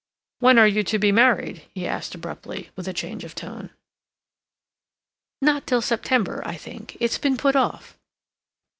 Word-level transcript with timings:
"When 0.39 0.57
are 0.57 0.65
you 0.67 0.81
to 0.85 0.97
be 0.97 1.11
married?" 1.11 1.65
he 1.75 1.85
asked 1.85 2.15
abruptly, 2.15 2.71
with 2.75 2.87
a 2.87 2.91
change 2.91 3.23
of 3.23 3.35
tone. 3.35 3.69
"Not 5.43 5.67
till 5.67 5.83
September, 5.83 6.41
I 6.43 6.55
think. 6.55 6.97
It's 6.99 7.19
been 7.19 7.37
put 7.37 7.55
off." 7.55 7.99